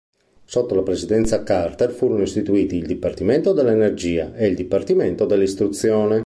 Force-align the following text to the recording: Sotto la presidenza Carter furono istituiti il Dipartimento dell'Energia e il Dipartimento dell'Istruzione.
Sotto 0.45 0.73
la 0.73 0.81
presidenza 0.81 1.43
Carter 1.43 1.91
furono 1.91 2.23
istituiti 2.23 2.75
il 2.75 2.87
Dipartimento 2.87 3.53
dell'Energia 3.53 4.33
e 4.33 4.47
il 4.47 4.55
Dipartimento 4.55 5.25
dell'Istruzione. 5.27 6.19